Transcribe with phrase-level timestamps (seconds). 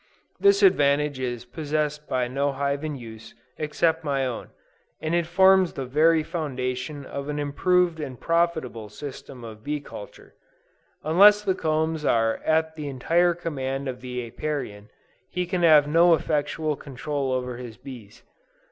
[0.39, 4.49] This advantage is possessed by no hive in use, except my own;
[4.99, 10.33] and it forms the very foundation of an improved and profitable system of bee culture.
[11.03, 14.89] Unless the combs are at the entire command of the Apiarian,
[15.29, 18.23] he can have no effectual control over his bees.